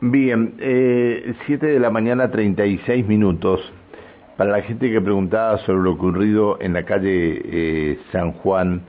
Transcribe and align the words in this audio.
Bien, 0.00 0.56
eh, 0.58 1.34
7 1.46 1.66
de 1.68 1.80
la 1.80 1.88
mañana 1.88 2.30
36 2.30 3.06
minutos. 3.06 3.60
Para 4.36 4.50
la 4.50 4.60
gente 4.60 4.90
que 4.90 5.00
preguntaba 5.00 5.56
sobre 5.64 5.84
lo 5.84 5.92
ocurrido 5.92 6.58
en 6.60 6.74
la 6.74 6.84
calle 6.84 7.40
eh, 7.42 7.98
San 8.12 8.32
Juan 8.32 8.82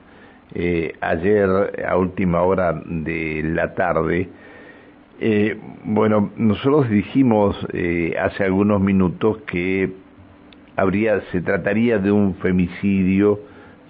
eh, 0.54 0.92
ayer 1.00 1.48
a 1.88 1.96
última 1.96 2.42
hora 2.42 2.82
de 2.84 3.42
la 3.42 3.74
tarde, 3.74 4.28
eh, 5.18 5.56
bueno, 5.84 6.30
nosotros 6.36 6.90
dijimos 6.90 7.56
eh, 7.72 8.14
hace 8.20 8.44
algunos 8.44 8.78
minutos 8.82 9.38
que 9.46 9.90
habría, 10.76 11.22
se 11.32 11.40
trataría 11.40 11.98
de 11.98 12.12
un 12.12 12.34
femicidio 12.34 13.40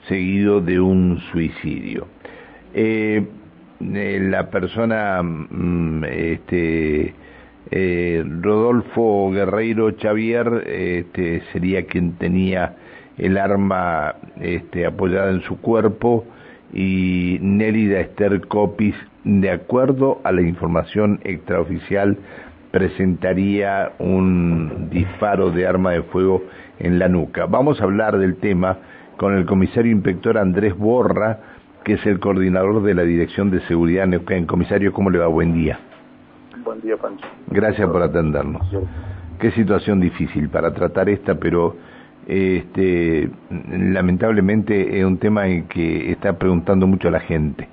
seguido 0.07 0.61
de 0.61 0.79
un 0.79 1.19
suicidio. 1.33 2.07
Eh, 2.75 3.25
eh, 3.25 3.27
la 3.81 4.51
persona, 4.51 5.23
mm, 5.23 6.05
este, 6.05 7.15
eh, 7.71 8.25
Rodolfo 8.41 9.31
Guerreiro 9.31 9.95
Xavier, 10.01 10.65
este, 10.67 11.43
sería 11.53 11.87
quien 11.87 12.13
tenía 12.13 12.77
el 13.19 13.37
arma 13.37 14.15
este, 14.41 14.87
apoyada 14.87 15.31
en 15.31 15.43
su 15.43 15.61
cuerpo 15.61 16.25
y 16.73 17.39
Nélida 17.41 18.01
Esther 18.01 18.47
Copis, 18.47 18.95
de 19.25 19.51
acuerdo 19.51 20.21
a 20.25 20.33
la 20.33 20.43
información 20.43 21.21
extraoficial, 21.25 22.17
presentaría 22.71 23.93
un 23.99 24.89
disparo 24.91 25.51
de 25.51 25.67
arma 25.67 25.93
de 25.93 26.03
fuego 26.03 26.45
en 26.79 26.99
la 26.99 27.09
nuca. 27.09 27.47
Vamos 27.47 27.81
a 27.81 27.85
hablar 27.85 28.19
del 28.19 28.37
tema 28.37 28.79
con 29.17 29.35
el 29.35 29.47
comisario 29.47 29.91
inspector 29.91 30.39
Andrés 30.39 30.77
Borra, 30.77 31.41
que 31.89 31.95
es 31.95 32.05
el 32.05 32.21
coordinador 32.21 32.83
de 32.83 32.93
la 32.93 33.03
Dirección 33.03 33.51
de 33.51 33.63
Seguridad 33.63 34.07
Neuquén. 34.07 34.45
Comisario, 34.45 34.93
¿cómo 34.93 35.09
le 35.09 35.21
va? 35.21 35.27
Buen 35.27 35.55
día. 35.55 35.81
Buen 36.63 36.83
día, 36.83 36.99
Pancho. 36.99 37.27
Gracias 37.47 37.89
por 37.89 38.03
atendernos. 38.03 38.63
Qué 39.41 39.51
situación 39.53 39.99
difícil 39.99 40.51
para 40.51 40.75
tratar 40.75 41.09
esta, 41.09 41.37
pero 41.37 41.77
este, 42.27 43.31
lamentablemente 43.71 45.01
es 45.01 45.07
un 45.07 45.17
tema 45.17 45.47
en 45.47 45.67
que 45.67 46.13
está 46.13 46.35
preguntando 46.35 46.87
mucho 46.87 47.09
a 47.09 47.11
la 47.11 47.21
gente. 47.21 47.67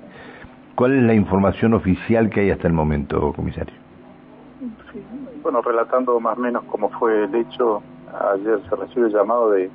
¿Cuál 0.76 0.96
es 0.96 1.02
la 1.02 1.12
información 1.12 1.74
oficial 1.74 2.30
que 2.30 2.40
hay 2.40 2.50
hasta 2.50 2.68
el 2.68 2.72
momento, 2.72 3.34
comisario? 3.34 3.74
Sí, 4.94 5.02
bueno, 5.42 5.60
relatando 5.60 6.18
más 6.20 6.38
o 6.38 6.40
menos 6.40 6.64
cómo 6.70 6.88
fue 6.88 7.24
el 7.24 7.34
hecho, 7.34 7.82
ayer 8.32 8.60
se 8.66 8.76
recibe 8.76 9.08
el 9.08 9.12
llamado 9.12 9.50
de, 9.50 9.68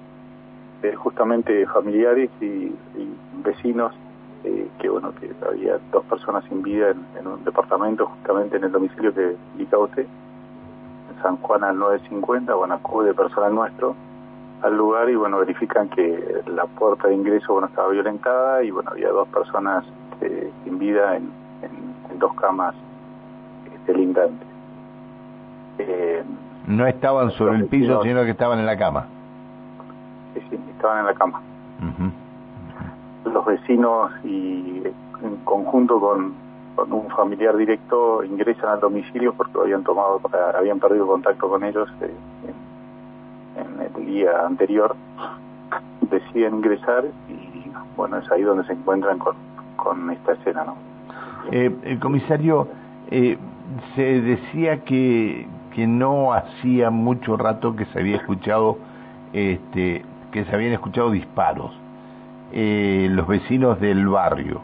de 0.82 0.96
justamente 0.96 1.64
familiares 1.68 2.32
y, 2.42 2.46
y 2.46 3.16
vecinos 3.44 3.94
eh, 4.44 4.68
que 4.80 4.90
bueno 4.90 5.14
que 5.20 5.32
había 5.46 5.78
dos 5.92 6.04
personas 6.06 6.44
sin 6.46 6.64
vida 6.64 6.90
en, 6.90 7.06
en, 7.20 7.28
un 7.28 7.44
departamento 7.44 8.08
justamente 8.08 8.58
en 8.58 8.64
el 8.64 8.72
domicilio 8.72 9.14
que 9.14 9.36
indica 9.54 9.78
usted 9.78 10.06
en 10.06 11.22
San 11.22 11.38
Juan 11.38 11.64
al 11.64 11.78
950 11.78 12.54
bueno 12.56 12.74
acude 12.74 13.14
personal 13.14 13.54
nuestro 13.54 13.96
al 14.64 14.76
lugar 14.76 15.10
y 15.10 15.16
bueno 15.16 15.38
verifican 15.40 15.90
que 15.90 16.42
la 16.48 16.66
puerta 16.66 17.08
de 17.08 17.16
ingreso 17.16 17.54
bueno 17.54 17.68
estaba 17.68 17.90
violentada 17.90 18.64
y 18.64 18.72
bueno 18.72 18.92
había 18.92 19.10
dos 19.10 19.28
personas 19.28 19.86
eh, 20.22 20.52
sin 20.64 20.80
vida 20.80 21.18
en, 21.18 21.30
en, 21.62 22.12
en, 22.12 22.20
dos 22.20 22.34
camas 22.36 22.76
este, 23.74 23.94
lindantes. 23.94 24.48
Eh, 25.80 26.24
no 26.68 26.86
estaban 26.86 27.32
sobre 27.32 27.58
el 27.58 27.66
piso 27.68 28.02
sino 28.04 28.24
que 28.24 28.32
estaban 28.32 28.60
en 28.60 28.66
la 28.66 28.78
cama. 28.78 29.06
sí, 30.34 30.42
sí 30.50 30.60
estaban 30.76 31.00
en 31.00 31.06
la 31.06 31.14
cama. 31.14 31.42
Uh 31.80 32.04
-huh 32.04 32.21
vecinos 33.52 34.12
y 34.24 34.84
en 35.24 35.36
conjunto 35.44 36.00
con, 36.00 36.34
un 36.90 37.10
familiar 37.10 37.56
directo 37.58 38.24
ingresan 38.24 38.70
al 38.70 38.80
domicilio 38.80 39.34
porque 39.34 39.60
habían 39.60 39.84
tomado 39.84 40.20
habían 40.58 40.80
perdido 40.80 41.06
contacto 41.06 41.48
con 41.48 41.64
ellos 41.64 41.88
eh, 42.02 42.12
en, 43.58 43.82
en, 43.82 43.88
el 43.96 44.06
día 44.06 44.46
anterior. 44.46 44.96
Deciden 46.10 46.56
ingresar 46.56 47.06
y 47.30 47.52
bueno 47.96 48.18
es 48.18 48.32
ahí 48.32 48.42
donde 48.42 48.64
se 48.66 48.74
encuentran 48.74 49.20
con, 49.20 49.36
con 49.76 50.10
esta 50.12 50.34
escena 50.34 50.64
no 50.64 50.76
eh, 51.52 51.74
el 51.84 52.00
comisario 52.00 52.68
eh, 53.10 53.38
se 53.96 54.22
decía 54.22 54.84
que 54.84 55.48
que 55.74 55.88
no 55.88 56.34
hacía 56.34 56.90
mucho 56.90 57.38
rato 57.38 57.76
que 57.76 57.86
se 57.86 58.00
había 58.00 58.18
escuchado 58.18 58.78
este 59.34 60.04
que 60.32 60.46
se 60.46 60.56
habían 60.56 60.74
escuchado 60.74 61.12
disparos 61.12 61.72
eh, 62.52 63.08
los 63.10 63.28
vecinos 63.28 63.80
del 63.80 64.08
barrio. 64.08 64.62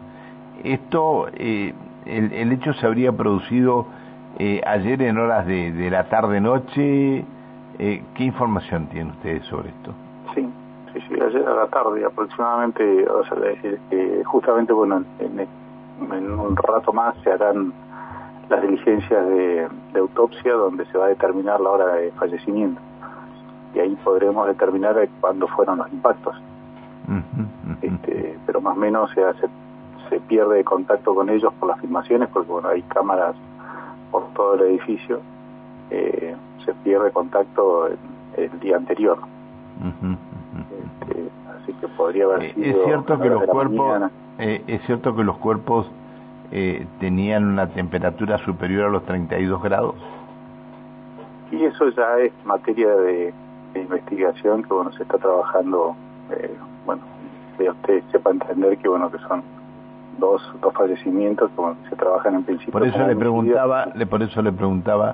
Esto, 0.64 1.28
eh, 1.34 1.74
el, 2.06 2.52
hecho 2.52 2.74
se 2.74 2.86
habría 2.86 3.12
producido 3.12 3.86
eh, 4.40 4.62
ayer 4.66 5.02
en 5.02 5.18
horas 5.18 5.46
de, 5.46 5.72
de 5.72 5.90
la 5.90 6.10
tarde-noche. 6.10 7.26
Eh, 7.80 8.04
¿Qué 8.16 8.24
información 8.24 8.88
tienen 8.88 9.12
ustedes 9.12 9.46
sobre 9.46 9.70
esto? 9.70 9.94
Sí, 10.34 10.50
sí, 10.94 11.14
ayer 11.14 11.48
a 11.48 11.54
la 11.54 11.68
tarde 11.68 12.04
aproximadamente, 12.04 13.08
o 13.08 13.24
sea, 13.26 13.38
justamente, 14.26 14.74
bueno, 14.74 15.04
en, 15.20 15.40
en, 16.12 16.32
un 16.32 16.56
rato 16.56 16.92
más 16.92 17.16
se 17.24 17.32
harán 17.32 17.72
las 18.50 18.62
diligencias 18.62 19.26
de, 19.28 19.68
de 19.94 20.00
autopsia 20.00 20.54
donde 20.54 20.86
se 20.88 20.98
va 20.98 21.06
a 21.06 21.10
determinar 21.10 21.60
la 21.60 21.70
hora 21.70 21.94
de 21.94 22.12
fallecimiento. 22.14 22.82
Y 23.76 23.80
ahí 23.80 23.96
podremos 24.04 24.48
determinar 24.48 24.96
cuándo 25.20 25.48
fueron 25.50 25.78
los 25.78 25.92
impactos. 25.92 26.36
Uh 27.08 27.14
-huh 27.14 27.48
este, 27.82 28.38
pero 28.46 28.62
más 28.62 28.76
o 28.76 28.80
menos 28.80 29.12
se, 29.12 29.24
hace, 29.24 29.48
se 30.10 30.20
pierde 30.22 30.64
contacto 30.64 31.14
con 31.14 31.30
ellos 31.30 31.54
por 31.60 31.70
las 31.70 31.80
filmaciones, 31.80 32.30
porque 32.30 32.52
bueno, 32.52 32.70
hay 32.70 32.82
cámaras 32.84 33.36
por 34.12 34.28
todo 34.34 34.56
el 34.56 34.62
edificio, 34.72 35.20
eh, 35.90 36.36
se 36.66 36.74
pierde 36.76 37.12
contacto 37.12 37.88
el, 37.88 37.98
el 38.38 38.60
día 38.60 38.78
anterior. 38.78 39.20
Uh 39.20 39.86
-huh, 39.86 40.12
uh 40.12 40.16
-huh. 40.16 41.08
Este, 41.08 41.30
así 41.56 41.74
que 41.74 41.88
podría 41.90 42.26
haber 42.26 42.54
sido... 42.54 42.80
Es 42.80 42.86
cierto 42.86 43.20
que 43.20 43.30
los 43.30 43.44
cuerpos, 43.46 44.12
eh, 44.40 44.64
es 44.68 44.82
cierto 44.86 45.16
que 45.16 45.24
los 45.24 45.38
cuerpos 45.38 45.88
eh, 46.52 46.88
tenían 47.00 47.46
una 47.46 47.68
temperatura 47.68 48.38
superior 48.40 48.86
a 48.86 48.90
los 48.90 49.04
32 49.06 49.62
grados. 49.62 49.96
Y 51.52 51.64
eso 51.64 51.90
ya 51.90 52.18
es 52.20 52.34
materia 52.46 52.90
de, 52.90 53.34
de 53.74 53.82
investigación 53.82 54.64
que 54.64 54.74
bueno 54.74 54.92
se 54.94 55.04
está 55.04 55.18
trabajando, 55.18 55.96
eh, 56.32 56.56
bueno 56.88 57.04
que 57.58 57.70
usted 57.70 58.04
sepa 58.12 58.32
entender 58.32 58.78
que 58.78 58.88
bueno 58.88 59.12
que 59.12 59.20
son 59.20 59.44
dos 60.18 60.42
dos 60.62 60.74
fallecimientos 60.74 61.52
que 61.52 61.62
bueno, 61.62 61.78
se 61.90 61.96
trabajan 61.96 62.36
en 62.36 62.44
principio 62.44 62.72
por 62.72 62.88
eso 62.88 63.06
le 63.06 63.16
preguntaba 63.16 63.86
le 63.94 64.06
por 64.08 64.24
eso 64.24 64.42
le 64.42 64.52
preguntaba 64.52 65.14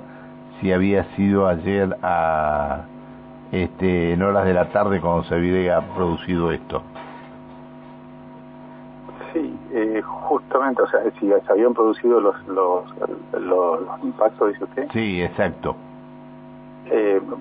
si 0.62 0.72
había 0.72 1.04
sido 1.16 1.48
ayer 1.48 1.98
a 2.02 2.84
este 3.52 4.14
en 4.14 4.22
horas 4.22 4.46
de 4.46 4.54
la 4.54 4.70
tarde 4.70 5.02
cuando 5.02 5.24
se 5.26 5.36
había 5.36 5.82
producido 5.96 6.52
esto. 6.52 6.82
Sí 9.34 9.58
eh, 9.74 10.02
justamente 10.02 10.82
o 10.82 10.88
sea 10.88 11.02
si 11.20 11.28
se 11.28 11.52
habían 11.52 11.74
producido 11.74 12.22
los 12.22 12.36
los, 12.48 12.86
los, 13.34 13.82
los 13.82 14.04
impactos 14.04 14.54
dice 14.54 14.64
usted. 14.64 14.88
Sí 14.94 15.22
exacto 15.22 15.76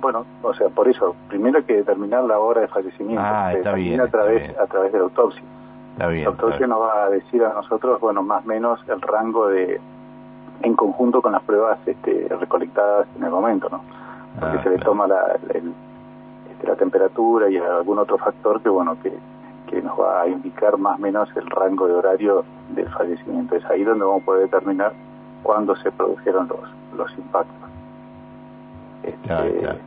bueno, 0.00 0.24
o 0.42 0.54
sea, 0.54 0.68
por 0.68 0.88
eso, 0.88 1.14
primero 1.28 1.58
hay 1.58 1.64
que 1.64 1.76
determinar 1.76 2.24
la 2.24 2.38
hora 2.38 2.62
de 2.62 2.68
fallecimiento. 2.68 3.22
Ah, 3.24 3.52
está 3.52 3.72
bien, 3.74 4.00
a 4.00 4.06
través, 4.08 4.42
bien. 4.42 4.54
a 4.60 4.66
través 4.66 4.92
de 4.92 4.98
la 4.98 5.04
autopsia. 5.04 5.42
Está 5.92 6.08
bien, 6.08 6.24
la 6.24 6.30
autopsia 6.30 6.66
nos 6.66 6.80
va 6.80 7.04
a 7.04 7.10
decir 7.10 7.44
a 7.44 7.52
nosotros, 7.52 8.00
bueno, 8.00 8.22
más 8.22 8.44
o 8.44 8.48
menos 8.48 8.80
el 8.88 9.00
rango 9.00 9.48
de, 9.48 9.80
en 10.62 10.74
conjunto 10.74 11.20
con 11.22 11.32
las 11.32 11.42
pruebas 11.42 11.78
este, 11.86 12.28
recolectadas 12.40 13.06
en 13.16 13.24
el 13.24 13.30
momento, 13.30 13.68
¿no? 13.70 13.80
Porque 14.38 14.58
ah, 14.58 14.62
se 14.62 14.70
le 14.70 14.76
claro. 14.76 14.90
toma 14.90 15.06
la, 15.06 15.38
el, 15.50 15.72
este, 16.50 16.66
la 16.66 16.76
temperatura 16.76 17.50
y 17.50 17.56
algún 17.58 17.98
otro 17.98 18.18
factor 18.18 18.60
que, 18.62 18.68
bueno, 18.68 18.96
que, 19.02 19.12
que 19.68 19.82
nos 19.82 19.98
va 19.98 20.22
a 20.22 20.28
indicar 20.28 20.78
más 20.78 20.98
o 20.98 21.02
menos 21.02 21.28
el 21.36 21.46
rango 21.46 21.86
de 21.86 21.94
horario 21.94 22.44
del 22.70 22.88
fallecimiento. 22.90 23.56
Es 23.56 23.64
ahí 23.66 23.84
donde 23.84 24.04
vamos 24.04 24.22
a 24.22 24.26
poder 24.26 24.42
determinar 24.42 24.92
cuándo 25.42 25.76
se 25.76 25.90
produjeron 25.90 26.48
los, 26.48 26.60
los 26.96 27.18
impactos. 27.18 27.71
Este. 29.02 29.78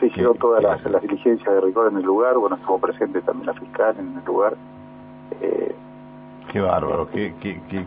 Se 0.00 0.06
hicieron 0.06 0.36
todas 0.38 0.62
las, 0.62 0.84
las, 0.84 1.02
diligencias 1.02 1.52
de 1.52 1.60
rigor 1.60 1.90
en 1.90 1.98
el 1.98 2.04
lugar, 2.04 2.36
bueno, 2.38 2.56
estuvo 2.56 2.78
presente 2.78 3.20
también 3.22 3.46
la 3.46 3.54
fiscal 3.54 3.96
en 3.98 4.16
el 4.16 4.24
lugar. 4.24 4.56
Eh, 5.40 5.74
qué 6.52 6.60
bárbaro, 6.60 7.08
qué, 7.10 7.34
qué, 7.40 7.60
qué, 7.68 7.84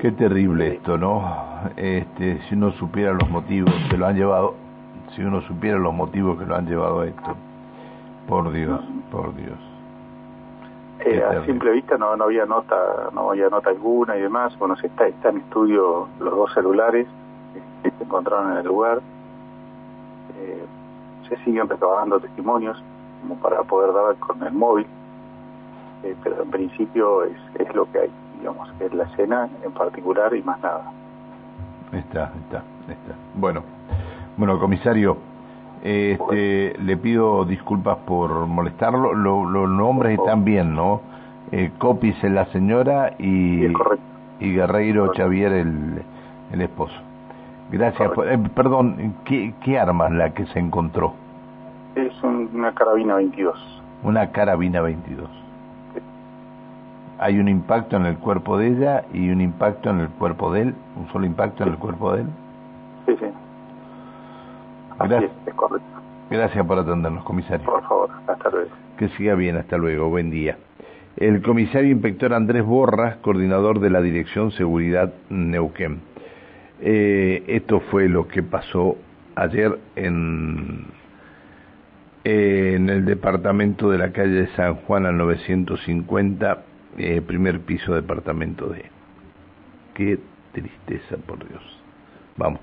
qué 0.00 0.12
terrible 0.12 0.74
esto, 0.74 0.96
¿no? 0.96 1.22
Este, 1.76 2.40
si 2.42 2.54
uno 2.54 2.70
supiera 2.72 3.12
los 3.12 3.28
motivos 3.28 3.74
que 3.90 3.96
lo 3.96 4.06
han 4.06 4.16
llevado, 4.16 4.54
si 5.14 5.22
uno 5.22 5.40
supiera 5.42 5.78
los 5.78 5.92
motivos 5.92 6.38
que 6.38 6.46
lo 6.46 6.54
han 6.54 6.66
llevado 6.66 7.00
a 7.00 7.06
esto, 7.06 7.34
por 8.28 8.52
Dios, 8.52 8.80
por 9.10 9.34
Dios. 9.34 9.58
Eh, 11.00 11.22
a 11.22 11.44
simple 11.44 11.72
vista 11.72 11.98
no, 11.98 12.16
no 12.16 12.24
había 12.24 12.46
nota, 12.46 13.10
no 13.12 13.30
había 13.30 13.48
nota 13.48 13.70
alguna 13.70 14.16
y 14.16 14.22
demás. 14.22 14.56
Bueno, 14.58 14.76
se 14.76 14.86
está, 14.86 15.06
está 15.06 15.28
en 15.28 15.38
estudio 15.38 16.08
los 16.20 16.34
dos 16.34 16.52
celulares 16.54 17.06
se 17.98 18.04
encontraron 18.04 18.52
en 18.52 18.58
el 18.58 18.66
lugar. 18.66 19.00
Eh, 20.38 20.64
se 21.28 21.36
siguen 21.44 21.68
recabando 21.68 22.20
testimonios 22.20 22.82
como 23.22 23.36
para 23.40 23.62
poder 23.62 23.92
dar 23.92 24.16
con 24.16 24.42
el 24.42 24.52
móvil, 24.52 24.86
eh, 26.04 26.14
pero 26.22 26.42
en 26.42 26.50
principio 26.50 27.24
es, 27.24 27.36
es 27.58 27.74
lo 27.74 27.90
que 27.90 28.00
hay, 28.00 28.10
digamos, 28.38 28.70
que 28.78 28.86
es 28.86 28.94
la 28.94 29.04
escena 29.04 29.48
en 29.64 29.72
particular 29.72 30.34
y 30.34 30.42
más 30.42 30.60
nada. 30.60 30.92
Está, 31.92 32.32
está, 32.44 32.62
está. 32.88 33.14
Bueno, 33.34 33.62
bueno, 34.36 34.58
comisario, 34.60 35.16
este, 35.82 36.76
le 36.78 36.96
pido 36.96 37.44
disculpas 37.44 37.96
por 37.98 38.30
molestarlo. 38.46 39.14
los 39.14 39.68
nombres 39.68 40.18
están 40.18 40.44
bien, 40.44 40.74
¿no? 40.74 41.00
Eh, 41.52 41.70
Copis 41.78 42.22
es 42.24 42.30
la 42.30 42.46
señora 42.46 43.14
y, 43.18 43.66
y 44.40 44.52
Guerreiro 44.52 45.12
Xavier 45.14 45.52
el, 45.52 46.02
el 46.52 46.60
esposo. 46.60 46.94
Gracias. 47.70 48.10
Eh, 48.24 48.38
perdón, 48.54 49.14
¿qué, 49.24 49.54
¿qué 49.62 49.78
arma 49.78 50.06
es 50.06 50.12
la 50.12 50.30
que 50.30 50.46
se 50.46 50.58
encontró? 50.58 51.14
Es 51.94 52.12
una 52.22 52.72
carabina 52.72 53.16
22. 53.16 53.82
Una 54.02 54.30
carabina 54.30 54.80
22. 54.82 55.28
Hay 57.18 57.38
un 57.38 57.48
impacto 57.48 57.96
en 57.96 58.06
el 58.06 58.18
cuerpo 58.18 58.58
de 58.58 58.68
ella 58.68 59.04
y 59.12 59.30
un 59.30 59.40
impacto 59.40 59.90
en 59.90 60.00
el 60.00 60.08
cuerpo 60.10 60.52
de 60.52 60.62
él. 60.62 60.74
¿Un 60.96 61.08
solo 61.12 61.24
impacto 61.24 61.62
en 61.62 61.70
el 61.70 61.78
cuerpo 61.78 62.12
de 62.12 62.22
él? 62.22 62.26
Sí, 63.06 63.16
sí. 63.18 63.26
Gracias. 64.98 65.30
es, 65.46 65.54
correcto. 65.54 65.86
Gracias 66.30 66.66
por 66.66 66.78
atendernos, 66.78 67.24
comisario. 67.24 67.64
Por 67.64 67.82
favor, 67.82 68.10
hasta 68.26 68.50
luego. 68.50 68.70
Que 68.98 69.08
siga 69.10 69.34
bien, 69.34 69.56
hasta 69.56 69.78
luego. 69.78 70.08
Buen 70.10 70.30
día. 70.30 70.58
El 71.16 71.40
comisario 71.40 71.90
inspector 71.90 72.34
Andrés 72.34 72.64
Borras, 72.64 73.16
coordinador 73.16 73.80
de 73.80 73.88
la 73.88 74.02
Dirección 74.02 74.50
Seguridad 74.50 75.14
Neuquén. 75.30 76.00
Eh, 76.80 77.44
esto 77.46 77.80
fue 77.90 78.08
lo 78.08 78.28
que 78.28 78.42
pasó 78.42 78.96
ayer 79.34 79.78
en, 79.96 80.86
en 82.24 82.90
el 82.90 83.04
departamento 83.04 83.90
de 83.90 83.98
la 83.98 84.12
calle 84.12 84.32
de 84.32 84.46
San 84.56 84.74
Juan 84.76 85.06
al 85.06 85.16
950, 85.16 86.62
eh, 86.98 87.20
primer 87.20 87.60
piso 87.60 87.94
departamento 87.94 88.68
D. 88.68 88.84
Qué 89.94 90.18
tristeza, 90.52 91.16
por 91.26 91.46
Dios. 91.48 91.62
Vamos. 92.36 92.60